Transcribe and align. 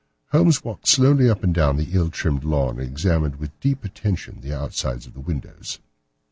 Holmes 0.31 0.63
walked 0.63 0.87
slowly 0.87 1.29
up 1.29 1.43
and 1.43 1.53
down 1.53 1.77
the 1.77 1.91
ill 1.91 2.09
trimmed 2.09 2.43
lawn 2.43 2.79
and 2.79 2.87
examined 2.89 3.35
with 3.35 3.59
deep 3.59 3.83
attention 3.83 4.41
the 4.41 4.51
outsides 4.51 5.05
of 5.05 5.13
the 5.13 5.19
windows. 5.21 5.79